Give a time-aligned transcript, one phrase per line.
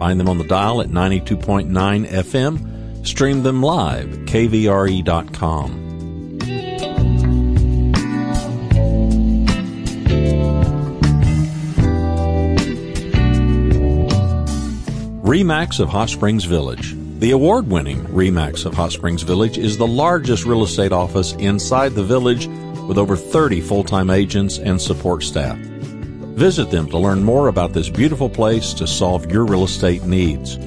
[0.00, 1.68] Find them on the dial at 92.9
[2.08, 3.06] FM.
[3.06, 5.90] Stream them live at kvre.com.
[15.22, 16.96] REMAX of Hot Springs Village.
[17.18, 21.92] The award winning REMAX of Hot Springs Village is the largest real estate office inside
[21.92, 22.46] the village
[22.88, 25.58] with over 30 full time agents and support staff.
[26.40, 30.58] Visit them to learn more about this beautiful place to solve your real estate needs.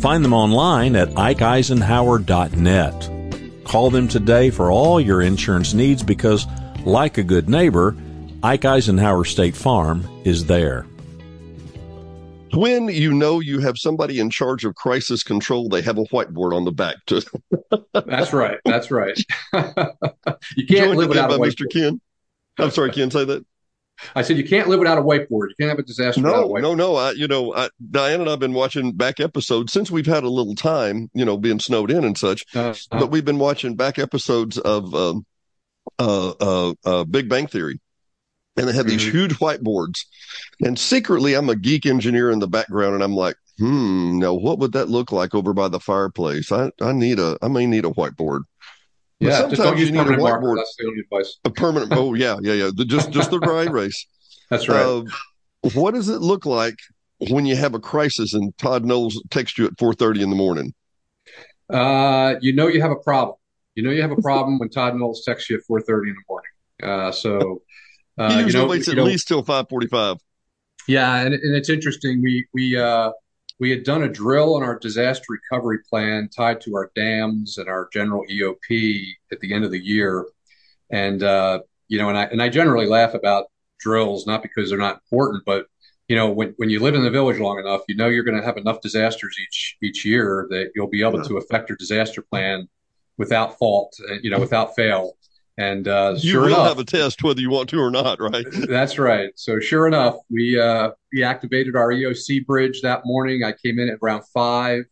[0.00, 3.10] Find them online at ikeeisenhower.net.
[3.64, 6.46] Call them today for all your insurance needs because,
[6.86, 7.94] like a good neighbor,
[8.42, 10.86] Ike Eisenhower State Farm is there.
[12.54, 16.56] When you know you have somebody in charge of crisis control, they have a whiteboard
[16.56, 16.96] on the back.
[17.06, 17.22] To
[17.92, 18.56] That's right.
[18.64, 19.18] That's right.
[19.52, 19.60] you
[20.66, 21.52] can't Joined live without a by whiteboard.
[21.52, 21.70] Mr.
[21.70, 22.00] Ken.
[22.58, 23.10] I'm sorry, Ken.
[23.10, 23.44] Say that.
[24.14, 25.48] I said you can't live without a whiteboard.
[25.50, 26.62] You can't have a disaster without a No, whiteboard.
[26.62, 26.96] no, no.
[26.96, 30.28] I, you know, I, Diane and I've been watching back episodes since we've had a
[30.28, 31.10] little time.
[31.14, 32.44] You know, being snowed in and such.
[32.54, 35.26] Uh, But we've been watching back episodes of um,
[35.98, 37.80] uh, uh, uh, Big Bang Theory,
[38.56, 39.12] and they have these Mhm.
[39.12, 40.00] huge whiteboards.
[40.64, 44.58] And secretly, I'm a geek engineer in the background, and I'm like, hmm, now what
[44.58, 46.50] would that look like over by the fireplace?
[46.50, 48.42] I, I need a, I may need a whiteboard.
[49.20, 50.46] Yeah, just don't sometimes use you need a permanent marker.
[50.46, 50.56] whiteboard.
[50.56, 51.36] That's the only advice.
[51.44, 51.92] A permanent.
[51.94, 52.70] oh yeah, yeah, yeah.
[52.74, 54.06] The, just just the dry erase.
[54.50, 54.80] That's right.
[54.82, 55.02] Uh,
[55.74, 56.76] what does it look like
[57.28, 60.72] when you have a crisis and Todd Knowles texts you at 4:30 in the morning?
[61.68, 63.36] Uh, you know you have a problem.
[63.74, 66.22] You know you have a problem when Todd Knowles texts you at 4:30 in the
[66.28, 66.50] morning.
[66.82, 67.62] Uh, so
[68.16, 70.18] He uh, you usually know, waits you at know- least till 5:45.
[70.88, 72.22] Yeah, and, and it's interesting.
[72.22, 73.12] We we uh,
[73.60, 77.68] we had done a drill on our disaster recovery plan tied to our dams and
[77.68, 80.26] our general EOP at the end of the year,
[80.90, 83.46] and uh, you know, and I and I generally laugh about
[83.78, 85.66] drills not because they're not important, but
[86.08, 88.38] you know, when when you live in the village long enough, you know you're going
[88.38, 91.28] to have enough disasters each each year that you'll be able Yeah.
[91.28, 92.68] to affect your disaster plan
[93.18, 95.12] without fault, uh, you know, without fail.
[95.60, 98.18] And uh, You sure will enough, have a test whether you want to or not,
[98.18, 98.46] right?
[98.68, 99.30] that's right.
[99.36, 103.44] So sure enough, we uh, we activated our EOC bridge that morning.
[103.44, 104.84] I came in at around five,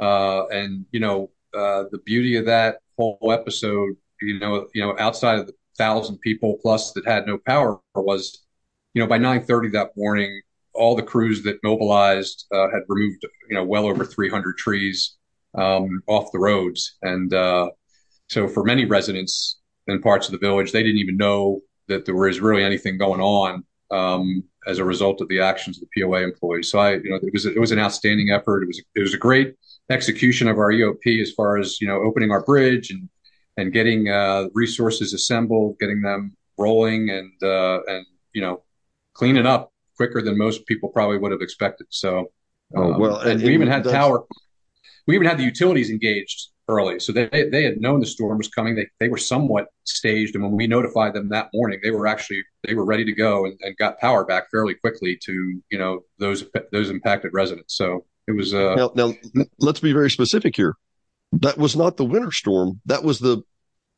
[0.00, 4.96] uh, and you know uh, the beauty of that whole episode, you know, you know,
[4.98, 8.46] outside of the thousand people plus that had no power was,
[8.94, 10.40] you know, by nine thirty that morning,
[10.72, 15.18] all the crews that mobilized uh, had removed, you know, well over three hundred trees
[15.54, 17.68] um, off the roads, and uh,
[18.30, 22.14] so for many residents in parts of the village, they didn't even know that there
[22.14, 26.20] was really anything going on um, as a result of the actions of the POA
[26.22, 26.70] employees.
[26.70, 28.62] So I, you know, it was it was an outstanding effort.
[28.62, 29.54] It was it was a great
[29.90, 33.08] execution of our EOP as far as you know opening our bridge and
[33.56, 38.62] and getting uh, resources assembled, getting them rolling, and uh, and you know
[39.14, 41.86] cleaning up quicker than most people probably would have expected.
[41.90, 42.30] So
[42.76, 44.24] Oh, um, well, and, and- we even had that's- power.
[45.06, 48.48] We even had the utilities engaged early, so they they had known the storm was
[48.48, 48.76] coming.
[48.76, 52.42] They they were somewhat staged, and when we notified them that morning, they were actually
[52.66, 56.00] they were ready to go and, and got power back fairly quickly to you know
[56.18, 57.74] those those impacted residents.
[57.76, 59.14] So it was uh Now, now
[59.58, 60.74] let's be very specific here.
[61.32, 62.80] That was not the winter storm.
[62.86, 63.42] That was the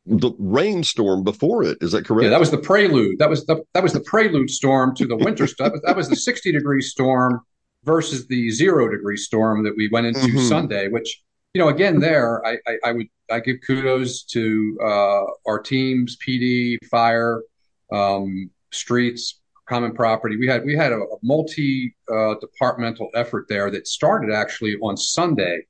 [0.06, 1.78] the rainstorm before it.
[1.80, 2.24] Is that correct?
[2.24, 3.18] yeah that was the prelude.
[3.18, 5.66] That was the that was the prelude storm to the winter stuff.
[5.66, 7.40] That was, that was the sixty degree storm
[7.84, 10.48] versus the zero degree storm that we went into Mhm.
[10.48, 11.22] Sunday, which
[11.54, 16.16] you know, again, there I, I, I would I give kudos to uh, our teams,
[16.16, 17.42] PD, fire,
[17.92, 20.36] um, streets, common property.
[20.36, 24.96] We had we had a, a multi uh, departmental effort there that started actually on
[24.96, 25.62] Sunday.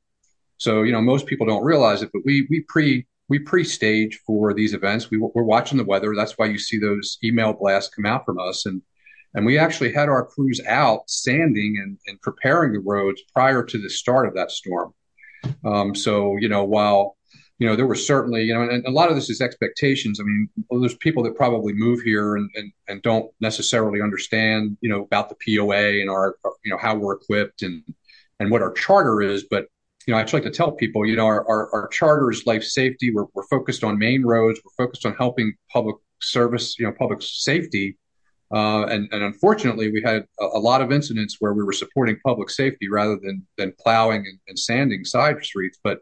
[0.58, 4.52] So you know most people don't realize it, but we we pre we pre-stage for
[4.52, 5.08] these events.
[5.08, 6.14] We, we're watching the weather.
[6.16, 8.82] That's why you see those email blasts come out from us, and
[9.34, 13.78] and we actually had our crews out sanding and, and preparing the roads prior to
[13.80, 14.92] the start of that storm.
[15.64, 17.16] Um, so you know while
[17.60, 20.18] you know, there were certainly, you know, and, a lot of this is expectations.
[20.18, 24.88] I mean, there's people that probably move here and, and, and don't necessarily understand, you
[24.88, 27.84] know, about the POA and our, you know, how we're equipped and,
[28.40, 29.44] and what our charter is.
[29.50, 29.66] But,
[30.06, 32.64] you know, I try to tell people, you know, our, our, our charter is life
[32.64, 33.12] safety.
[33.12, 34.58] We're, we're focused on main roads.
[34.64, 37.98] We're focused on helping public service, you know, public safety.
[38.52, 42.18] Uh, and, and unfortunately, we had a, a, lot of incidents where we were supporting
[42.26, 45.78] public safety rather than, than plowing and, and sanding side streets.
[45.84, 46.00] But,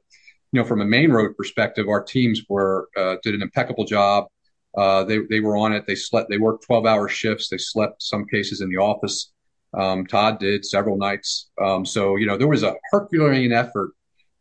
[0.53, 4.29] you know, from a main road perspective, our teams were uh, did an impeccable job.
[4.77, 5.87] Uh, they they were on it.
[5.87, 6.31] They slept.
[6.31, 7.49] They worked twelve hour shifts.
[7.49, 9.33] They slept some cases in the office.
[9.75, 11.51] Um, Todd did several nights.
[11.61, 13.93] Um, so you know there was a Herculean effort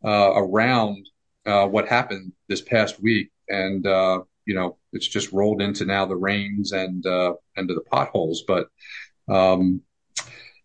[0.06, 1.10] uh, around
[1.46, 6.06] uh, what happened this past week, and uh, you know it's just rolled into now
[6.06, 8.44] the rains and uh, into the potholes.
[8.48, 8.70] But
[9.30, 9.82] um,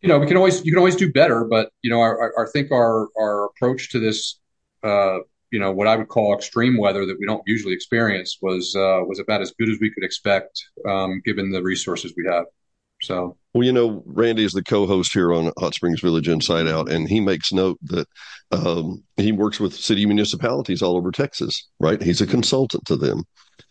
[0.01, 1.45] you know we can always you can always do better.
[1.45, 4.41] But you know I, think our our approach to this
[4.85, 5.19] uh,
[5.51, 9.01] you know what I would call extreme weather that we don't usually experience was uh,
[9.05, 12.45] was about as good as we could expect um, given the resources we have.
[13.03, 16.91] So, well, you know, Randy is the co-host here on Hot Springs Village Inside Out,
[16.91, 18.09] and he makes note that
[18.53, 21.69] um, he works with city municipalities all over Texas.
[21.81, 22.01] Right?
[22.01, 23.25] He's a consultant to them,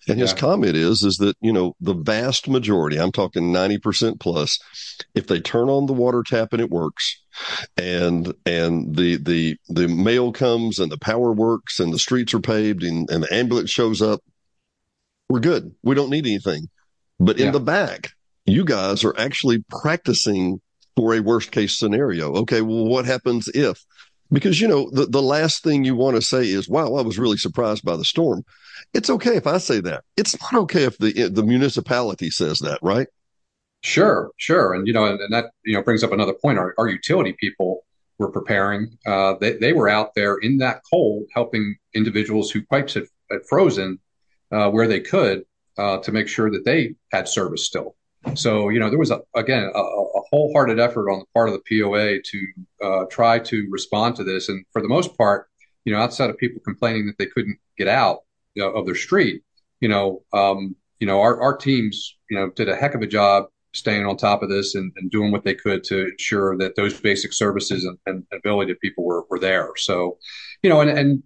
[0.08, 0.38] and his yeah.
[0.38, 4.60] comment is is that you know the vast majority, I'm talking ninety percent plus,
[5.16, 7.22] if they turn on the water tap and it works,
[7.78, 12.42] and and the the the mail comes and the power works and the streets are
[12.42, 14.20] paved and, and the ambulance shows up,
[15.30, 15.74] we're good.
[15.84, 16.68] We don't need anything.
[17.20, 17.52] But in yeah.
[17.52, 18.10] the back,
[18.46, 20.62] you guys are actually practicing
[20.96, 22.34] for a worst case scenario.
[22.38, 23.84] Okay, well, what happens if?
[24.32, 27.20] Because you know the the last thing you want to say is, "Wow, I was
[27.20, 28.44] really surprised by the storm."
[28.94, 30.04] It's okay if I say that.
[30.16, 33.08] It's not okay if the the municipality says that, right?
[33.84, 36.60] Sure, sure, and you know, and, and that you know brings up another point.
[36.60, 37.84] Our, our utility people
[38.20, 38.98] were preparing.
[39.06, 43.42] Uh, they they were out there in that cold, helping individuals whose pipes had, had
[43.50, 44.00] frozen
[44.52, 45.44] uh, where they could
[45.78, 47.96] uh, to make sure that they had service still.
[48.36, 51.56] So you know, there was a, again a, a wholehearted effort on the part of
[51.56, 52.48] the POA to
[52.84, 55.48] uh, try to respond to this, and for the most part,
[55.86, 58.20] you know, outside of people complaining that they couldn't get out
[58.54, 59.44] you know, of their street,
[59.80, 63.08] you know, um, you know, our, our teams, you know, did a heck of a
[63.08, 66.76] job staying on top of this and, and, doing what they could to ensure that
[66.76, 69.70] those basic services and, and ability to people were, were there.
[69.78, 70.18] So,
[70.62, 71.24] you know, and, and,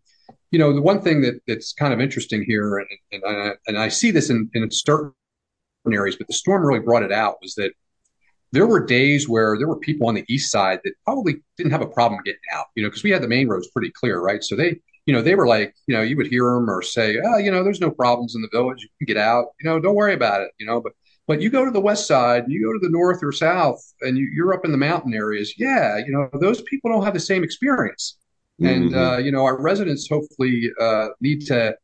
[0.52, 3.78] you know, the one thing that, that's kind of interesting here, and, and, I, and
[3.80, 5.12] I see this in, in certain
[5.94, 7.72] areas, but the storm really brought it out was that
[8.52, 11.82] there were days where there were people on the east side that probably didn't have
[11.82, 14.44] a problem getting out, you know, because we had the main roads pretty clear, right?
[14.44, 17.18] So they, you know, they were like, you know, you would hear them or say,
[17.24, 18.82] oh, you know, there's no problems in the village.
[18.82, 20.94] You can get out, you know, don't worry about it, you know, but
[21.28, 24.18] but you go to the west side, you go to the north or south, and
[24.18, 25.56] you, are up in the mountain areas.
[25.58, 28.18] Yeah, you know those people don't have the same experience,
[28.60, 28.98] and mm-hmm.
[28.98, 31.76] uh, you know our residents hopefully uh, need to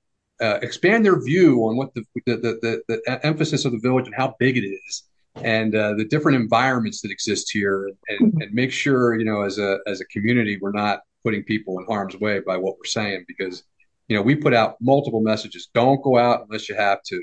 [0.42, 4.06] uh, expand their view on what the the, the the, the emphasis of the village
[4.08, 5.04] and how big it is,
[5.36, 8.42] and uh, the different environments that exist here, and, mm-hmm.
[8.42, 11.86] and make sure you know as a as a community we're not putting people in
[11.86, 13.64] harm's way by what we're saying because
[14.08, 17.22] you know we put out multiple messages: don't go out unless you have to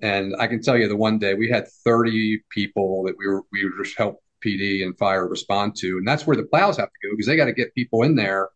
[0.00, 3.42] and I can tell you the one day we had 30 people that we were,
[3.52, 5.98] we were just help PD and fire respond to.
[5.98, 8.14] And that's where the plows have to go because they got to get people in
[8.14, 8.50] there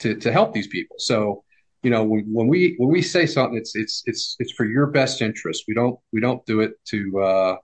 [0.00, 0.96] to, to help these people.
[0.98, 1.44] So,
[1.82, 4.86] you know, when, when we, when we say something, it's, it's, it's, it's for your
[4.86, 5.64] best interest.
[5.66, 7.56] We don't, we don't do it to, uh,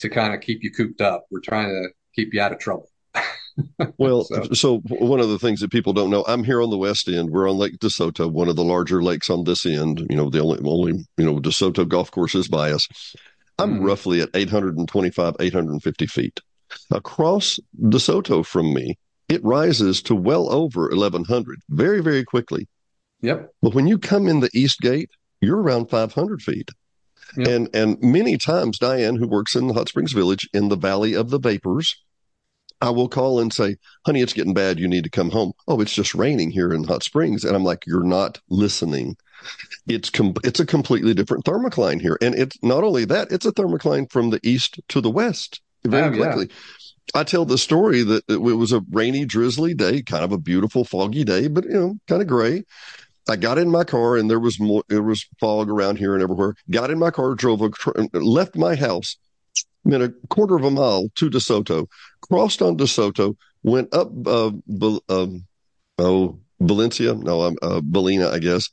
[0.00, 1.26] to kind of keep you cooped up.
[1.30, 2.88] We're trying to keep you out of trouble.
[3.98, 4.42] well, so.
[4.52, 4.78] so.
[4.88, 7.30] one of the things that people don't know, I'm here on the west end.
[7.30, 10.06] We're on Lake DeSoto, one of the larger lakes on this end.
[10.10, 12.86] You know, the only only you know DeSoto golf course is by us.
[13.58, 13.86] I'm mm.
[13.86, 16.40] roughly at 825, 850 feet
[16.90, 18.98] across DeSoto from me.
[19.28, 22.68] It rises to well over 1100 very very quickly.
[23.22, 23.50] Yep.
[23.62, 26.70] But when you come in the east gate, you're around 500 feet.
[27.36, 27.48] Yep.
[27.48, 31.14] And and many times Diane, who works in the Hot Springs Village in the Valley
[31.14, 32.00] of the Vapors,
[32.80, 34.78] I will call and say, honey, it's getting bad.
[34.78, 35.52] You need to come home.
[35.66, 37.44] Oh, it's just raining here in Hot Springs.
[37.44, 39.16] And I'm like, you're not listening.
[39.86, 42.18] It's com- it's a completely different thermocline here.
[42.20, 46.14] And it's not only that, it's a thermocline from the east to the west very
[46.14, 46.46] oh, quickly.
[46.48, 47.20] Yeah.
[47.20, 50.84] I tell the story that it was a rainy, drizzly day, kind of a beautiful,
[50.84, 52.64] foggy day, but you know, kind of gray.
[53.28, 56.22] I got in my car and there was more, there was fog around here and
[56.22, 56.54] everywhere.
[56.70, 57.70] Got in my car, drove, a,
[58.18, 59.16] left my house,
[59.84, 61.86] went a quarter of a mile to DeSoto,
[62.20, 64.52] crossed on DeSoto, went up, uh,
[65.08, 65.46] um,
[65.98, 68.70] oh, Valencia, no, um, uh, I guess,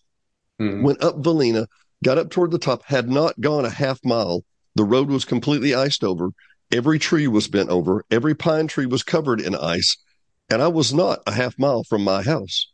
[0.62, 0.83] mm-hmm.
[0.83, 1.65] went up Ballena,
[2.03, 4.43] got up toward the top, had not gone a half mile.
[4.75, 6.29] The road was completely iced over.
[6.72, 8.03] Every tree was bent over.
[8.10, 9.98] Every pine tree was covered in ice.
[10.50, 12.73] And I was not a half mile from my house.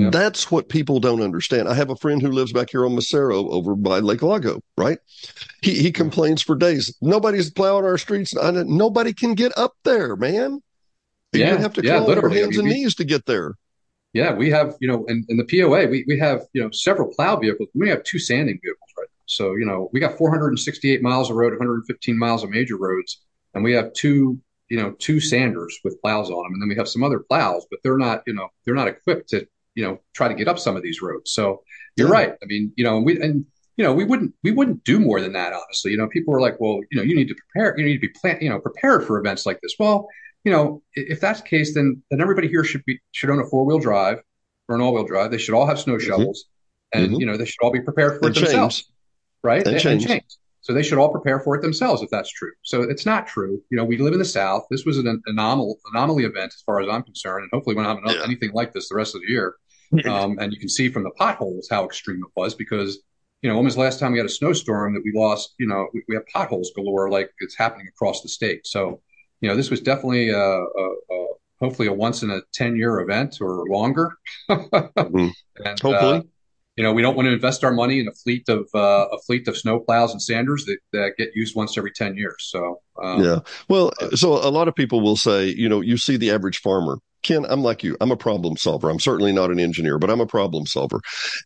[0.00, 0.12] Yep.
[0.12, 1.68] That's what people don't understand.
[1.68, 4.98] I have a friend who lives back here on Macero over by Lake Lago, right?
[5.62, 5.94] He, he mm-hmm.
[5.94, 6.96] complains for days.
[7.00, 8.34] Nobody's plowing our streets.
[8.34, 10.60] Nobody can get up there, man.
[11.32, 13.54] Yeah, you have to yeah, crawl on hands and knees to get there.
[14.14, 17.12] Yeah, we have, you know, in, in the POA, we, we have, you know, several
[17.14, 17.68] plow vehicles.
[17.74, 19.22] We have two sanding vehicles right now.
[19.26, 23.20] So, you know, we got 468 miles of road, 115 miles of major roads,
[23.54, 24.40] and we have two,
[24.70, 26.54] you know, two sanders with plows on them.
[26.54, 29.28] And then we have some other plows, but they're not, you know, they're not equipped
[29.30, 29.46] to,
[29.78, 31.30] you know, try to get up some of these roads.
[31.30, 31.62] So
[31.96, 32.14] you're yeah.
[32.14, 32.32] right.
[32.42, 35.34] I mean, you know, we, and, you know, we wouldn't we wouldn't do more than
[35.34, 35.92] that, honestly.
[35.92, 38.00] You know, people were like, well, you know, you need to prepare, you need to
[38.00, 39.76] be plan, you know, prepared for events like this.
[39.78, 40.08] Well,
[40.42, 43.46] you know, if that's the case, then then everybody here should be should own a
[43.46, 44.18] four wheel drive
[44.68, 45.30] or an all wheel drive.
[45.30, 46.08] They should all have snow mm-hmm.
[46.08, 46.98] shovels, mm-hmm.
[46.98, 47.20] and mm-hmm.
[47.20, 48.92] you know they should all be prepared for and it themselves, chains.
[49.44, 49.64] right?
[49.64, 50.02] And, and, chains.
[50.02, 50.38] and, chains.
[50.60, 52.50] So they should all prepare for it themselves if that's true.
[52.62, 53.62] So it's not true.
[53.70, 54.66] You know, we live in the South.
[54.70, 58.04] This was an anomaly anomaly event as far as I'm concerned, and hopefully we won't
[58.04, 58.24] have yeah.
[58.24, 59.54] anything like this the rest of the year.
[60.04, 62.98] Um, and you can see from the potholes how extreme it was because
[63.40, 65.54] you know, when was the last time we had a snowstorm that we lost?
[65.58, 68.66] You know, we, we have potholes galore, like it's happening across the state.
[68.66, 69.00] So
[69.40, 71.26] you know, this was definitely a, a, a
[71.60, 74.12] hopefully a once in a 10 year event or longer.
[74.50, 75.28] mm-hmm.
[75.64, 76.18] and, hopefully.
[76.18, 76.22] Uh,
[76.76, 79.18] you know, we don't want to invest our money in a fleet of uh, a
[79.26, 82.36] fleet of snowplows and sanders that, that get used once every ten years.
[82.38, 85.96] So um, yeah, well, uh, so a lot of people will say, you know, you
[85.96, 86.98] see the average farmer.
[87.28, 87.94] Ken, I'm like you.
[88.00, 88.88] I'm a problem solver.
[88.88, 91.00] I'm certainly not an engineer, but I'm a problem solver.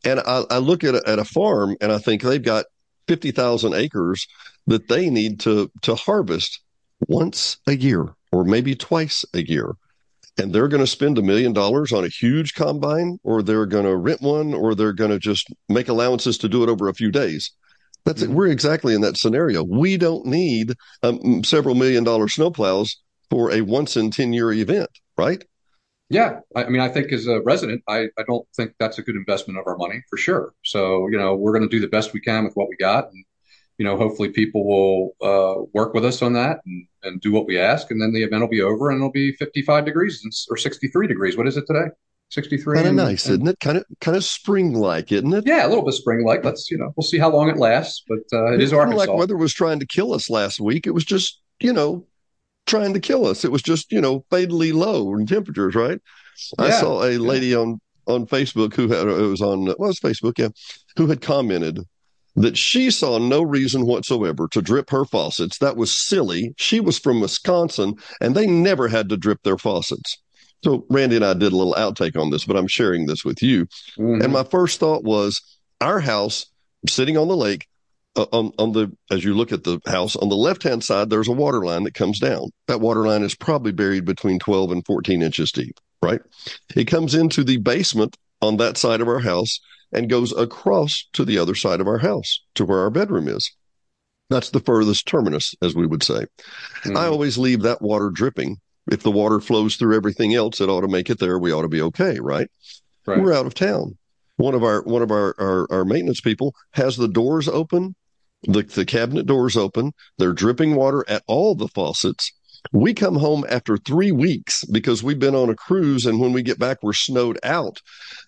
[0.05, 2.67] And I, I look at a, at a farm and I think they've got
[3.09, 4.29] fifty thousand acres
[4.69, 6.61] that they need to to harvest
[7.09, 9.75] once a year or maybe twice a year.
[10.39, 13.85] And they're going to spend a million dollars on a huge combine, or they're going
[13.85, 16.95] to rent one, or they're going to just make allowances to do it over a
[16.95, 17.51] few days.
[18.05, 18.33] That's mm-hmm.
[18.33, 18.37] it.
[18.37, 19.65] We're exactly in that scenario.
[19.65, 22.93] We don't need um, several million dollar snowplows
[23.31, 25.45] for a once in 10 year event, right?
[26.13, 26.41] Yeah.
[26.55, 29.59] I, mean, I think as a resident, I, I don't think that's a good investment
[29.59, 30.55] of our money for sure.
[30.63, 33.11] So, you know, we're going to do the best we can with what we got.
[33.13, 33.25] And
[33.79, 37.47] you know, hopefully people will uh, work with us on that and, and do what
[37.47, 37.91] we ask.
[37.91, 41.37] And then the event will be over and it'll be 55 degrees or 63 degrees.
[41.37, 41.87] What is it today?
[42.31, 42.77] 63.
[42.77, 43.61] Kind of nice, and, isn't it?
[43.61, 45.45] Kind of, kind of spring-like, isn't it?
[45.47, 46.45] Yeah, a little bit spring-like.
[46.45, 48.99] Let's, you know, we'll see how long it lasts, but uh, it is Arkansas.
[48.99, 50.87] Like weather was trying to kill us last week.
[50.87, 52.07] It was just, you know,
[52.67, 53.45] trying to kill us.
[53.45, 56.01] It was just, you know, fatally low in temperatures, right?
[56.59, 57.59] Yeah, I saw a lady yeah.
[57.59, 60.49] on on Facebook who had it was on well, it was Facebook, yeah,
[60.97, 61.81] who had commented
[62.35, 65.59] that she saw no reason whatsoever to drip her faucets.
[65.59, 66.55] That was silly.
[66.57, 70.19] She was from Wisconsin and they never had to drip their faucets.
[70.65, 73.43] So Randy and I did a little outtake on this, but I'm sharing this with
[73.43, 73.67] you.
[73.99, 74.23] Mm-hmm.
[74.23, 75.43] And my first thought was
[75.81, 76.47] our house
[76.89, 77.67] sitting on the lake
[78.17, 81.11] uh, on, on the, as you look at the house on the left hand side,
[81.11, 82.51] there's a water line that comes down.
[82.67, 86.21] That water line is probably buried between 12 and 14 inches deep, right?
[86.77, 89.61] It comes into the basement on that side of our house
[89.93, 93.55] and goes across to the other side of our house to where our bedroom is.
[94.31, 96.27] That's the furthest terminus, as we would say.
[96.85, 96.97] Mm.
[96.97, 98.57] I always leave that water dripping.
[98.91, 101.39] If the water flows through everything else, it ought to make it there.
[101.39, 102.51] We ought to be okay, right?
[103.07, 103.21] right.
[103.21, 103.97] We're out of town.
[104.37, 107.95] One of our one of our, our, our maintenance people has the doors open,
[108.45, 109.93] the, the cabinet doors open.
[110.19, 112.33] They're dripping water at all the faucets.
[112.73, 116.43] We come home after three weeks because we've been on a cruise, and when we
[116.43, 117.81] get back, we're snowed out.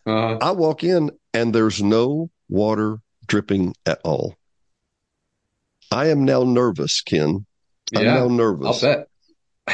[0.07, 4.35] Uh, I walk in and there's no water dripping at all.
[5.91, 7.47] I am now nervous, Ken.
[7.93, 8.83] Yeah, I'm now nervous.
[8.83, 9.09] I'll bet.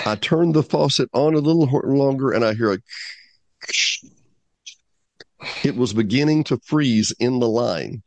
[0.06, 2.78] I turn the faucet on a little longer and I hear a.
[5.64, 8.02] It was beginning to freeze in the line.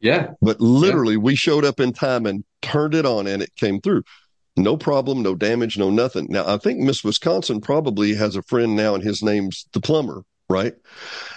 [0.00, 0.32] Yeah.
[0.40, 1.20] But literally, yeah.
[1.20, 4.02] we showed up in time and turned it on and it came through.
[4.56, 6.26] No problem, no damage, no nothing.
[6.28, 10.24] Now, I think Miss Wisconsin probably has a friend now, and his name's the plumber,
[10.48, 10.74] right?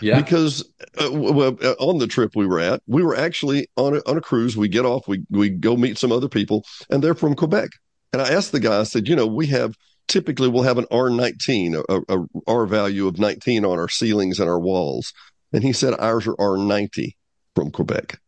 [0.01, 0.19] Yeah.
[0.19, 0.63] Because
[0.99, 4.17] uh, well, uh, on the trip we were at, we were actually on a, on
[4.17, 4.57] a cruise.
[4.57, 7.69] We get off, we we go meet some other people, and they're from Quebec.
[8.11, 9.75] And I asked the guy, I said, you know, we have
[10.07, 14.49] typically we'll have an R19, a, a R value of 19 on our ceilings and
[14.49, 15.13] our walls,
[15.53, 17.15] and he said ours are R90
[17.55, 18.19] from Quebec.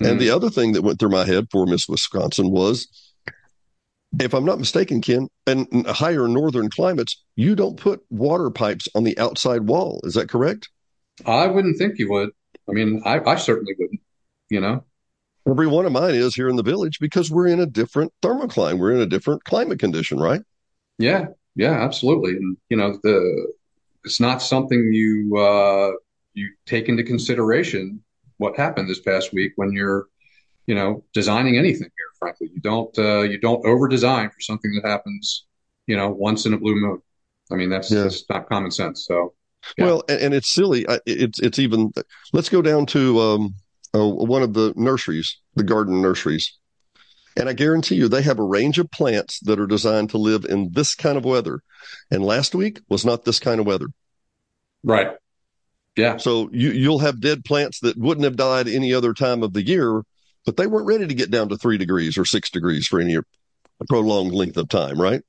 [0.00, 0.10] Mm.
[0.10, 2.88] And the other thing that went through my head for Miss Wisconsin was
[4.20, 9.04] if I'm not mistaken, Ken, in higher northern climates, you don't put water pipes on
[9.04, 10.00] the outside wall.
[10.04, 10.68] Is that correct?
[11.26, 12.30] I wouldn't think you would.
[12.68, 14.00] I mean, I, I certainly wouldn't,
[14.50, 14.84] you know.
[15.48, 18.78] Every one of mine is here in the village because we're in a different thermocline.
[18.78, 20.42] We're in a different climate condition, right?
[20.98, 21.26] Yeah,
[21.56, 22.32] yeah, absolutely.
[22.32, 23.52] And you know, the
[24.04, 25.92] it's not something you uh,
[26.34, 28.02] you take into consideration
[28.42, 30.08] what happened this past week when you're
[30.66, 32.10] you know designing anything here.
[32.18, 35.46] Frankly, you don't uh, you don't over design for something that happens
[35.86, 37.00] you know once in a blue moon.
[37.50, 38.04] I mean, that's, yeah.
[38.04, 39.04] that's not common sense.
[39.06, 39.34] So.
[39.76, 39.84] Yeah.
[39.84, 40.84] Well, and, and, it's silly.
[41.06, 41.92] It's it's even.
[42.32, 43.54] Let's go down to um,
[43.94, 46.58] uh, one of the nurseries, the garden nurseries.
[47.36, 50.44] And I guarantee you, they have a range of plants that are designed to live
[50.44, 51.60] in this kind of weather.
[52.10, 53.86] And last week was not this kind of weather.
[54.82, 55.12] Right.
[55.96, 56.16] Yeah.
[56.16, 59.62] So you, you'll have dead plants that wouldn't have died any other time of the
[59.62, 60.02] year,
[60.46, 63.18] but they weren't ready to get down to three degrees or six degrees for any
[63.88, 65.22] prolonged length of time, right?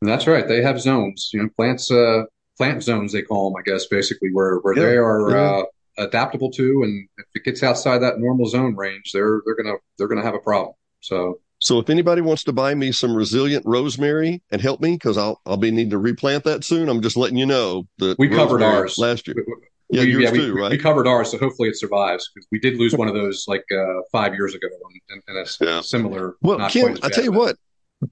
[0.00, 0.46] That's right.
[0.46, 2.24] They have zones, you know, plants, uh,
[2.56, 4.82] plant zones, they call them, I guess, basically where, where yeah.
[4.82, 5.36] they are, yeah.
[5.36, 5.64] uh,
[5.98, 6.82] adaptable to.
[6.82, 10.22] And if it gets outside that normal zone range, they're, they're going to, they're to
[10.22, 10.74] have a problem.
[11.00, 15.18] So, so if anybody wants to buy me some resilient rosemary and help me, because
[15.18, 16.88] I'll I'll be needing to replant that soon.
[16.88, 19.44] I'm just letting you know that we covered ours last year.
[19.90, 20.70] Yeah, we, yeah, too, we, right?
[20.70, 23.64] we, covered ours, so hopefully it survives because we did lose one of those like
[23.72, 24.66] uh, five years ago,
[25.08, 25.80] and, and it's yeah.
[25.80, 26.36] similar.
[26.42, 27.56] Well, Ken, I tell you what,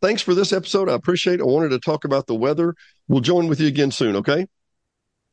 [0.01, 0.89] thanks for this episode.
[0.89, 1.43] I appreciate it.
[1.43, 2.75] I wanted to talk about the weather.
[3.09, 4.17] We'll join with you again soon.
[4.17, 4.47] Okay.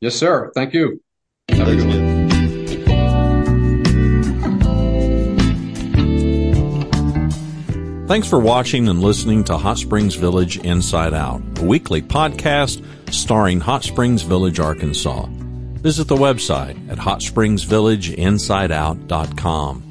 [0.00, 0.52] Yes, sir.
[0.54, 1.02] Thank you.
[1.48, 2.24] Have a good one.
[8.06, 13.60] Thanks for watching and listening to Hot Springs Village Inside Out, a weekly podcast starring
[13.60, 15.26] Hot Springs Village, Arkansas.
[15.84, 19.83] Visit the website at hotspringsvillageinsideout.com.